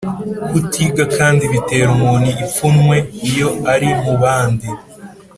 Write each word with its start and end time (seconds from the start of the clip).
kutiga 0.51 1.03
kandi 1.17 1.43
bitera 1.51 1.87
umuntu 1.95 2.29
ipfunwe 2.43 2.97
iyo 3.29 3.49
ari 3.73 3.89
mu 4.03 4.13
bandi 4.23 4.67